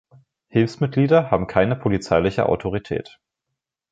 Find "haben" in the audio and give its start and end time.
1.29-1.45